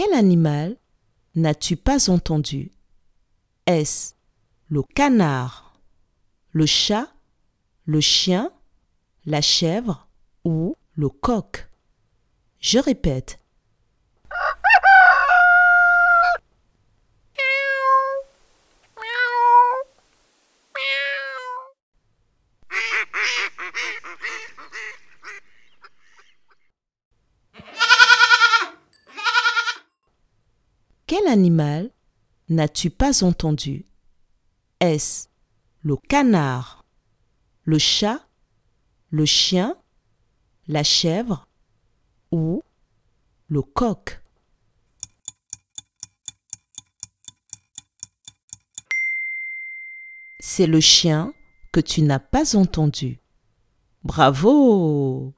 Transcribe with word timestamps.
Quel 0.00 0.14
animal 0.14 0.76
n'as-tu 1.34 1.76
pas 1.76 2.08
entendu? 2.08 2.70
Est-ce 3.66 4.14
le 4.68 4.84
canard, 4.94 5.80
le 6.52 6.66
chat, 6.66 7.12
le 7.84 8.00
chien, 8.00 8.52
la 9.26 9.40
chèvre 9.40 10.06
ou 10.44 10.76
le 10.94 11.08
coq? 11.08 11.68
Je 12.60 12.78
répète. 12.78 13.40
Quel 31.08 31.26
animal 31.26 31.90
n'as-tu 32.50 32.90
pas 32.90 33.24
entendu? 33.24 33.86
Est-ce 34.78 35.28
le 35.80 35.96
canard, 35.96 36.84
le 37.64 37.78
chat, 37.78 38.28
le 39.08 39.24
chien, 39.24 39.74
la 40.66 40.84
chèvre 40.84 41.48
ou 42.30 42.62
le 43.46 43.62
coq? 43.62 44.22
C'est 50.40 50.66
le 50.66 50.80
chien 50.80 51.32
que 51.72 51.80
tu 51.80 52.02
n'as 52.02 52.18
pas 52.18 52.54
entendu. 52.54 53.18
Bravo 54.02 55.32